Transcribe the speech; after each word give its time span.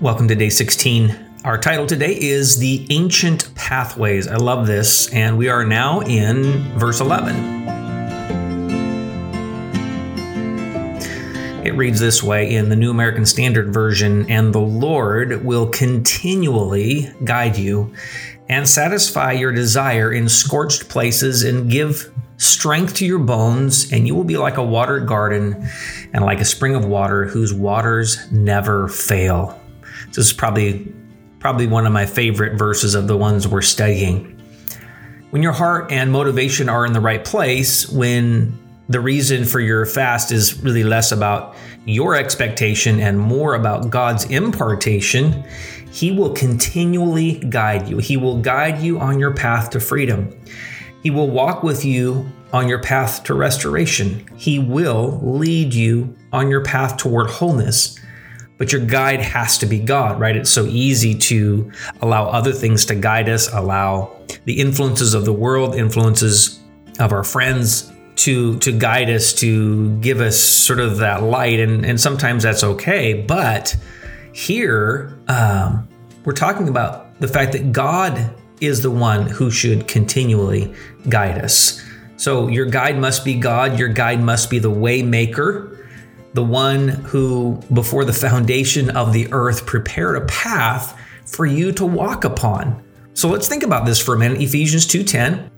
Welcome 0.00 0.28
to 0.28 0.34
day 0.34 0.50
16. 0.50 1.40
Our 1.42 1.56
title 1.56 1.86
today 1.86 2.20
is 2.20 2.58
The 2.58 2.86
Ancient 2.90 3.54
Pathways. 3.54 4.28
I 4.28 4.36
love 4.36 4.66
this, 4.66 5.10
and 5.10 5.38
we 5.38 5.48
are 5.48 5.64
now 5.64 6.00
in 6.00 6.42
verse 6.78 7.00
11. 7.00 7.34
It 11.64 11.74
reads 11.74 11.98
this 11.98 12.22
way 12.22 12.54
in 12.54 12.68
the 12.68 12.76
New 12.76 12.90
American 12.90 13.24
Standard 13.24 13.72
Version 13.72 14.30
And 14.30 14.52
the 14.52 14.58
Lord 14.58 15.42
will 15.42 15.66
continually 15.66 17.10
guide 17.24 17.56
you 17.56 17.94
and 18.50 18.68
satisfy 18.68 19.32
your 19.32 19.50
desire 19.50 20.12
in 20.12 20.28
scorched 20.28 20.90
places 20.90 21.42
and 21.42 21.70
give 21.70 22.12
strength 22.36 22.96
to 22.96 23.06
your 23.06 23.18
bones, 23.18 23.90
and 23.90 24.06
you 24.06 24.14
will 24.14 24.24
be 24.24 24.36
like 24.36 24.58
a 24.58 24.62
watered 24.62 25.06
garden 25.06 25.66
and 26.12 26.22
like 26.22 26.40
a 26.40 26.44
spring 26.44 26.74
of 26.74 26.84
water 26.84 27.24
whose 27.24 27.54
waters 27.54 28.30
never 28.30 28.88
fail. 28.88 29.58
This 30.08 30.18
is 30.18 30.32
probably 30.32 30.92
probably 31.38 31.66
one 31.66 31.86
of 31.86 31.92
my 31.92 32.06
favorite 32.06 32.58
verses 32.58 32.94
of 32.94 33.06
the 33.06 33.16
ones 33.16 33.46
we're 33.46 33.62
studying. 33.62 34.32
When 35.30 35.42
your 35.42 35.52
heart 35.52 35.92
and 35.92 36.10
motivation 36.10 36.68
are 36.68 36.86
in 36.86 36.92
the 36.92 37.00
right 37.00 37.24
place, 37.24 37.88
when 37.88 38.58
the 38.88 39.00
reason 39.00 39.44
for 39.44 39.60
your 39.60 39.84
fast 39.84 40.32
is 40.32 40.60
really 40.62 40.82
less 40.82 41.12
about 41.12 41.56
your 41.84 42.14
expectation 42.14 43.00
and 43.00 43.18
more 43.18 43.54
about 43.54 43.90
God's 43.90 44.24
impartation, 44.24 45.44
He 45.90 46.10
will 46.10 46.30
continually 46.30 47.38
guide 47.50 47.88
you. 47.88 47.98
He 47.98 48.16
will 48.16 48.40
guide 48.40 48.80
you 48.80 48.98
on 48.98 49.18
your 49.18 49.34
path 49.34 49.70
to 49.70 49.80
freedom. 49.80 50.36
He 51.02 51.10
will 51.10 51.28
walk 51.28 51.62
with 51.62 51.84
you 51.84 52.30
on 52.52 52.68
your 52.68 52.80
path 52.80 53.24
to 53.24 53.34
restoration. 53.34 54.26
He 54.36 54.58
will 54.58 55.20
lead 55.22 55.74
you 55.74 56.16
on 56.32 56.50
your 56.50 56.64
path 56.64 56.96
toward 56.96 57.28
wholeness 57.28 57.98
but 58.58 58.72
your 58.72 58.84
guide 58.84 59.20
has 59.20 59.58
to 59.58 59.66
be 59.66 59.78
God, 59.78 60.18
right? 60.18 60.36
It's 60.36 60.50
so 60.50 60.64
easy 60.66 61.14
to 61.14 61.70
allow 62.00 62.28
other 62.28 62.52
things 62.52 62.84
to 62.86 62.94
guide 62.94 63.28
us, 63.28 63.52
allow 63.52 64.16
the 64.44 64.60
influences 64.60 65.14
of 65.14 65.24
the 65.24 65.32
world, 65.32 65.74
influences 65.74 66.60
of 66.98 67.12
our 67.12 67.24
friends 67.24 67.92
to 68.16 68.58
to 68.60 68.72
guide 68.72 69.10
us, 69.10 69.34
to 69.34 69.96
give 69.98 70.20
us 70.20 70.38
sort 70.38 70.80
of 70.80 70.98
that 70.98 71.22
light, 71.22 71.60
and 71.60 71.84
and 71.84 72.00
sometimes 72.00 72.42
that's 72.42 72.64
okay. 72.64 73.22
But 73.22 73.76
here, 74.32 75.18
um, 75.28 75.86
we're 76.24 76.32
talking 76.32 76.68
about 76.68 77.20
the 77.20 77.28
fact 77.28 77.52
that 77.52 77.72
God 77.72 78.34
is 78.60 78.80
the 78.80 78.90
one 78.90 79.26
who 79.26 79.50
should 79.50 79.86
continually 79.86 80.74
guide 81.10 81.38
us. 81.38 81.82
So 82.16 82.48
your 82.48 82.64
guide 82.64 82.98
must 82.98 83.24
be 83.24 83.34
God. 83.34 83.78
Your 83.78 83.88
guide 83.88 84.20
must 84.20 84.48
be 84.48 84.58
the 84.58 84.70
way 84.70 85.02
maker 85.02 85.76
the 86.36 86.44
one 86.44 86.88
who, 86.88 87.58
before 87.72 88.04
the 88.04 88.12
foundation 88.12 88.90
of 88.90 89.14
the 89.14 89.26
earth, 89.32 89.64
prepared 89.64 90.16
a 90.16 90.26
path 90.26 91.00
for 91.24 91.46
you 91.46 91.72
to 91.72 91.86
walk 91.86 92.24
upon. 92.24 92.84
So 93.14 93.26
let's 93.28 93.48
think 93.48 93.62
about 93.62 93.86
this 93.86 93.98
for 93.98 94.14
a 94.14 94.18
minute. 94.18 94.42
Ephesians 94.42 94.86
2:10, 94.86 95.50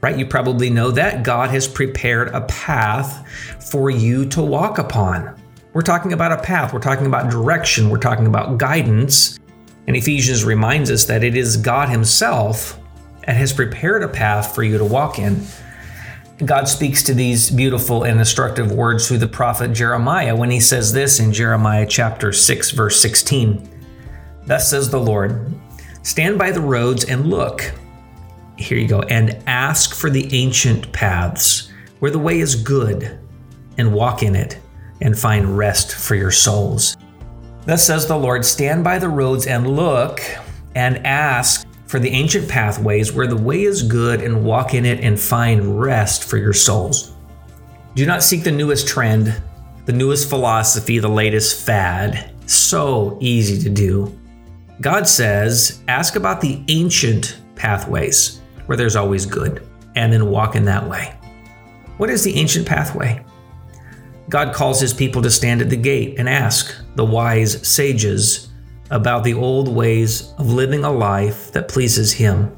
right? 0.00 0.18
You 0.18 0.26
probably 0.26 0.70
know 0.70 0.90
that 0.90 1.22
God 1.22 1.50
has 1.50 1.68
prepared 1.68 2.30
a 2.34 2.40
path 2.40 3.24
for 3.70 3.90
you 3.90 4.26
to 4.30 4.42
walk 4.42 4.78
upon. 4.78 5.40
We're 5.72 5.82
talking 5.82 6.12
about 6.12 6.32
a 6.32 6.42
path, 6.42 6.72
we're 6.72 6.80
talking 6.80 7.06
about 7.06 7.30
direction, 7.30 7.88
we're 7.88 7.98
talking 7.98 8.26
about 8.26 8.58
guidance. 8.58 9.38
And 9.86 9.96
Ephesians 9.96 10.44
reminds 10.44 10.90
us 10.90 11.04
that 11.04 11.22
it 11.22 11.36
is 11.36 11.56
God 11.56 11.88
Himself 11.90 12.80
that 13.24 13.36
has 13.36 13.52
prepared 13.52 14.02
a 14.02 14.08
path 14.08 14.52
for 14.52 14.64
you 14.64 14.78
to 14.78 14.84
walk 14.84 15.20
in. 15.20 15.46
God 16.46 16.68
speaks 16.68 17.02
to 17.04 17.14
these 17.14 17.50
beautiful 17.50 18.04
and 18.04 18.18
instructive 18.18 18.70
words 18.70 19.08
through 19.08 19.18
the 19.18 19.28
prophet 19.28 19.72
Jeremiah 19.72 20.36
when 20.36 20.50
he 20.50 20.60
says 20.60 20.92
this 20.92 21.18
in 21.20 21.32
Jeremiah 21.32 21.86
chapter 21.86 22.32
6, 22.32 22.70
verse 22.72 23.00
16. 23.00 23.68
Thus 24.46 24.68
says 24.68 24.90
the 24.90 25.00
Lord 25.00 25.54
Stand 26.02 26.38
by 26.38 26.50
the 26.50 26.60
roads 26.60 27.04
and 27.04 27.30
look. 27.30 27.72
Here 28.58 28.76
you 28.76 28.86
go, 28.86 29.00
and 29.02 29.42
ask 29.46 29.94
for 29.94 30.10
the 30.10 30.28
ancient 30.38 30.92
paths 30.92 31.72
where 32.00 32.10
the 32.10 32.18
way 32.18 32.40
is 32.40 32.54
good, 32.54 33.18
and 33.78 33.94
walk 33.94 34.22
in 34.22 34.36
it, 34.36 34.58
and 35.00 35.18
find 35.18 35.56
rest 35.56 35.94
for 35.94 36.14
your 36.14 36.30
souls. 36.30 36.96
Thus 37.64 37.86
says 37.86 38.06
the 38.06 38.18
Lord 38.18 38.44
Stand 38.44 38.84
by 38.84 38.98
the 38.98 39.08
roads 39.08 39.46
and 39.46 39.66
look, 39.66 40.20
and 40.74 41.06
ask 41.06 41.66
for 41.94 42.00
the 42.00 42.10
ancient 42.10 42.48
pathways 42.48 43.12
where 43.12 43.28
the 43.28 43.36
way 43.36 43.62
is 43.62 43.84
good 43.84 44.20
and 44.20 44.44
walk 44.44 44.74
in 44.74 44.84
it 44.84 44.98
and 44.98 45.20
find 45.20 45.80
rest 45.80 46.24
for 46.24 46.38
your 46.38 46.52
souls. 46.52 47.14
Do 47.94 48.04
not 48.04 48.24
seek 48.24 48.42
the 48.42 48.50
newest 48.50 48.88
trend, 48.88 49.40
the 49.84 49.92
newest 49.92 50.28
philosophy, 50.28 50.98
the 50.98 51.08
latest 51.08 51.64
fad. 51.64 52.32
So 52.46 53.16
easy 53.20 53.62
to 53.62 53.70
do. 53.70 54.12
God 54.80 55.06
says, 55.06 55.84
ask 55.86 56.16
about 56.16 56.40
the 56.40 56.64
ancient 56.66 57.38
pathways 57.54 58.40
where 58.66 58.76
there's 58.76 58.96
always 58.96 59.24
good, 59.24 59.64
and 59.94 60.12
then 60.12 60.30
walk 60.30 60.56
in 60.56 60.64
that 60.64 60.88
way. 60.88 61.14
What 61.98 62.10
is 62.10 62.24
the 62.24 62.34
ancient 62.34 62.66
pathway? 62.66 63.24
God 64.28 64.52
calls 64.52 64.80
his 64.80 64.92
people 64.92 65.22
to 65.22 65.30
stand 65.30 65.62
at 65.62 65.70
the 65.70 65.76
gate 65.76 66.18
and 66.18 66.28
ask 66.28 66.74
the 66.96 67.04
wise 67.04 67.64
sages 67.64 68.48
about 68.90 69.24
the 69.24 69.34
old 69.34 69.68
ways 69.68 70.32
of 70.38 70.52
living 70.52 70.84
a 70.84 70.90
life 70.90 71.52
that 71.52 71.68
pleases 71.68 72.12
Him. 72.12 72.56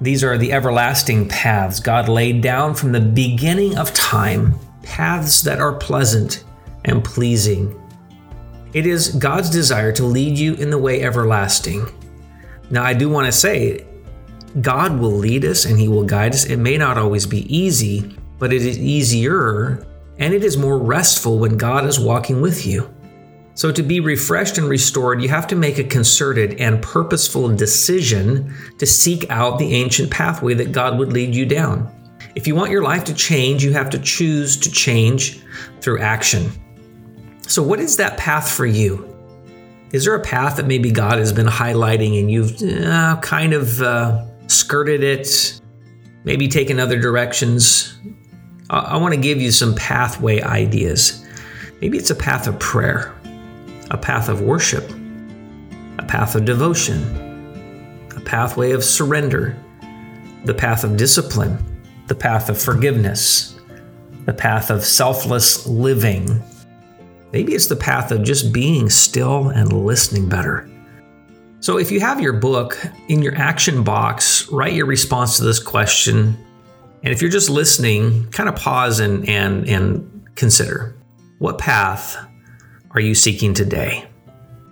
These 0.00 0.22
are 0.22 0.36
the 0.36 0.52
everlasting 0.52 1.28
paths 1.28 1.80
God 1.80 2.08
laid 2.08 2.42
down 2.42 2.74
from 2.74 2.92
the 2.92 3.00
beginning 3.00 3.78
of 3.78 3.94
time, 3.94 4.58
paths 4.82 5.42
that 5.42 5.58
are 5.58 5.72
pleasant 5.72 6.44
and 6.84 7.02
pleasing. 7.02 7.74
It 8.74 8.86
is 8.86 9.08
God's 9.08 9.48
desire 9.48 9.92
to 9.92 10.04
lead 10.04 10.38
you 10.38 10.54
in 10.54 10.70
the 10.70 10.78
way 10.78 11.02
everlasting. 11.02 11.86
Now, 12.70 12.82
I 12.82 12.92
do 12.92 13.08
want 13.08 13.26
to 13.26 13.32
say, 13.32 13.86
God 14.60 14.98
will 14.98 15.12
lead 15.12 15.44
us 15.44 15.64
and 15.64 15.78
He 15.78 15.88
will 15.88 16.04
guide 16.04 16.34
us. 16.34 16.44
It 16.44 16.58
may 16.58 16.76
not 16.76 16.98
always 16.98 17.26
be 17.26 17.54
easy, 17.54 18.16
but 18.38 18.52
it 18.52 18.62
is 18.62 18.78
easier 18.78 19.86
and 20.18 20.34
it 20.34 20.44
is 20.44 20.56
more 20.56 20.78
restful 20.78 21.38
when 21.38 21.56
God 21.56 21.84
is 21.84 22.00
walking 22.00 22.40
with 22.40 22.66
you. 22.66 22.92
So, 23.56 23.72
to 23.72 23.82
be 23.82 24.00
refreshed 24.00 24.58
and 24.58 24.68
restored, 24.68 25.22
you 25.22 25.30
have 25.30 25.46
to 25.46 25.56
make 25.56 25.78
a 25.78 25.84
concerted 25.84 26.60
and 26.60 26.82
purposeful 26.82 27.48
decision 27.48 28.54
to 28.76 28.84
seek 28.84 29.30
out 29.30 29.58
the 29.58 29.72
ancient 29.72 30.10
pathway 30.10 30.52
that 30.52 30.72
God 30.72 30.98
would 30.98 31.14
lead 31.14 31.34
you 31.34 31.46
down. 31.46 31.90
If 32.34 32.46
you 32.46 32.54
want 32.54 32.70
your 32.70 32.82
life 32.82 33.04
to 33.04 33.14
change, 33.14 33.64
you 33.64 33.72
have 33.72 33.88
to 33.90 33.98
choose 33.98 34.58
to 34.58 34.70
change 34.70 35.42
through 35.80 36.00
action. 36.00 36.50
So, 37.48 37.62
what 37.62 37.80
is 37.80 37.96
that 37.96 38.18
path 38.18 38.52
for 38.52 38.66
you? 38.66 39.10
Is 39.90 40.04
there 40.04 40.14
a 40.14 40.22
path 40.22 40.56
that 40.56 40.66
maybe 40.66 40.90
God 40.90 41.16
has 41.16 41.32
been 41.32 41.46
highlighting 41.46 42.20
and 42.20 42.30
you've 42.30 42.60
uh, 42.60 43.18
kind 43.22 43.54
of 43.54 43.80
uh, 43.80 44.26
skirted 44.48 45.02
it, 45.02 45.62
maybe 46.24 46.46
taken 46.46 46.78
other 46.78 47.00
directions? 47.00 47.96
I, 48.68 48.80
I 48.80 48.96
want 48.98 49.14
to 49.14 49.20
give 49.20 49.40
you 49.40 49.50
some 49.50 49.74
pathway 49.76 50.42
ideas. 50.42 51.24
Maybe 51.80 51.96
it's 51.96 52.10
a 52.10 52.14
path 52.14 52.46
of 52.46 52.58
prayer 52.58 53.16
a 53.90 53.96
path 53.96 54.28
of 54.28 54.40
worship, 54.40 54.88
a 55.98 56.04
path 56.06 56.34
of 56.34 56.44
devotion, 56.44 57.02
a 58.16 58.20
pathway 58.20 58.72
of 58.72 58.82
surrender, 58.82 59.56
the 60.44 60.54
path 60.54 60.84
of 60.84 60.96
discipline, 60.96 61.58
the 62.06 62.14
path 62.14 62.48
of 62.48 62.60
forgiveness, 62.60 63.58
the 64.24 64.32
path 64.32 64.70
of 64.70 64.84
selfless 64.84 65.66
living. 65.66 66.42
Maybe 67.32 67.54
it's 67.54 67.66
the 67.66 67.76
path 67.76 68.10
of 68.10 68.22
just 68.22 68.52
being 68.52 68.90
still 68.90 69.48
and 69.48 69.72
listening 69.72 70.28
better. 70.28 70.68
So, 71.60 71.78
if 71.78 71.90
you 71.90 72.00
have 72.00 72.20
your 72.20 72.34
book 72.34 72.78
in 73.08 73.22
your 73.22 73.34
action 73.36 73.82
box, 73.82 74.48
write 74.52 74.74
your 74.74 74.86
response 74.86 75.38
to 75.38 75.44
this 75.44 75.58
question. 75.58 76.36
And 77.02 77.12
if 77.12 77.22
you're 77.22 77.30
just 77.30 77.50
listening, 77.50 78.30
kind 78.30 78.48
of 78.48 78.56
pause 78.56 79.00
and, 79.00 79.28
and, 79.28 79.68
and 79.68 80.28
consider 80.34 80.96
what 81.38 81.58
path 81.58 82.25
are 82.96 83.00
you 83.00 83.14
seeking 83.14 83.52
today? 83.52 84.08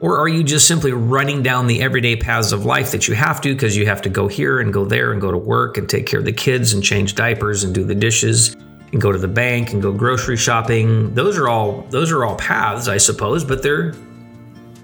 Or 0.01 0.19
are 0.19 0.29
you 0.29 0.43
just 0.43 0.67
simply 0.67 0.93
running 0.93 1.43
down 1.43 1.67
the 1.67 1.83
everyday 1.83 2.17
paths 2.17 2.53
of 2.53 2.65
life 2.65 2.91
that 2.93 3.07
you 3.07 3.15
have 3.15 3.39
to 3.43 3.53
because 3.53 3.77
you 3.77 3.85
have 3.85 4.01
to 4.01 4.09
go 4.09 4.29
here 4.29 4.61
and 4.61 4.73
go 4.73 4.87
there 4.87 5.13
and 5.13 5.21
go 5.21 5.31
to 5.31 5.37
work 5.37 5.77
and 5.77 5.87
take 5.87 6.07
care 6.07 6.21
of 6.21 6.25
the 6.25 6.33
kids 6.33 6.73
and 6.73 6.83
change 6.83 7.15
diapers 7.15 7.65
and 7.65 7.75
do 7.75 7.85
the 7.85 7.95
dishes 7.95 8.55
and 8.93 9.01
go 9.01 9.13
to 9.13 9.19
the 9.19 9.29
bank 9.29 9.75
and 9.75 9.83
go 9.83 9.93
grocery 9.93 10.39
shopping? 10.39 11.13
Those 11.15 11.37
are 11.37 11.49
all 11.49 11.83
those 11.91 12.11
are 12.11 12.25
all 12.25 12.37
paths, 12.37 12.89
I 12.89 12.97
suppose, 12.97 13.45
but 13.45 13.63
they're 13.63 13.93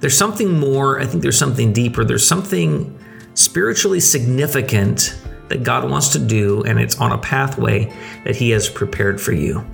there's 0.01 0.17
something 0.17 0.59
more, 0.59 1.01
I 1.01 1.07
think 1.07 1.23
there's 1.23 1.39
something 1.39 1.73
deeper. 1.73 2.05
There's 2.05 2.27
something 2.27 2.99
spiritually 3.33 4.01
significant 4.01 5.19
that 5.49 5.63
God 5.63 5.89
wants 5.91 6.13
to 6.13 6.19
do 6.19 6.63
and 6.65 6.79
it's 6.79 6.99
on 7.01 7.13
a 7.13 7.19
pathway 7.19 7.91
that 8.25 8.37
he 8.37 8.51
has 8.51 8.69
prepared 8.69 9.19
for 9.19 9.33
you. 9.33 9.67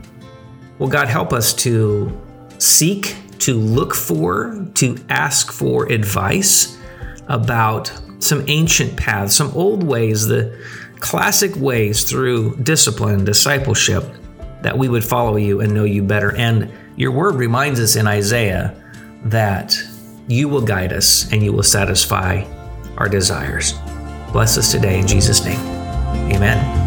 Well, 0.79 0.89
God 0.89 1.09
help 1.09 1.33
us 1.33 1.53
to 1.55 2.17
seek 2.59 3.17
to 3.41 3.55
look 3.55 3.95
for, 3.95 4.67
to 4.75 4.97
ask 5.09 5.53
for 5.53 5.91
advice 5.91 6.79
about 7.29 7.93
some 8.19 8.45
ancient 8.49 8.97
paths, 8.97 9.35
some 9.35 9.51
old 9.53 9.83
ways, 9.83 10.27
the 10.27 10.59
classic 11.01 11.55
ways 11.57 12.05
through 12.05 12.57
discipline, 12.57 13.25
discipleship, 13.25 14.05
that 14.63 14.77
we 14.77 14.89
would 14.89 15.05
follow 15.05 15.37
you 15.37 15.61
and 15.61 15.73
know 15.75 15.85
you 15.85 16.03
better. 16.03 16.35
And 16.37 16.73
your 16.97 17.11
word 17.11 17.35
reminds 17.35 17.79
us 17.79 17.97
in 17.97 18.07
Isaiah 18.07 18.75
that 19.25 19.79
you 20.29 20.49
will 20.49 20.63
guide 20.63 20.93
us 20.93 21.31
and 21.33 21.43
you 21.43 21.53
will 21.53 21.63
satisfy 21.63 22.45
our 22.97 23.09
desires. 23.09 23.75
Bless 24.33 24.59
us 24.59 24.73
today 24.73 24.99
in 24.99 25.07
Jesus' 25.07 25.45
name. 25.45 25.61
Amen. 26.33 26.86